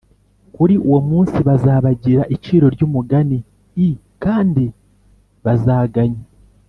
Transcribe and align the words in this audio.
Kuri 0.55 0.75
uwo 0.87 0.99
munsi 1.09 1.37
bazabagira 1.47 2.23
iciro 2.35 2.65
ry 2.75 2.81
umugani 2.87 3.37
l 3.75 3.81
kandi 4.23 4.65
bazaganya 5.45 6.23